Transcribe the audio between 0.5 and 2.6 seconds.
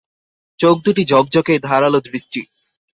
চোখদুটি ঝকঝকে, ধারালো দৃষ্টি।